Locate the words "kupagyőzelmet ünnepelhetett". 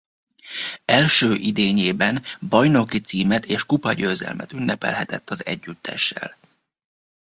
3.65-5.29